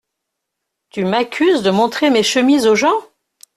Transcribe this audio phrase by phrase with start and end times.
[0.89, 3.03] Tu m’accuses de montrer mes chemises aux gens!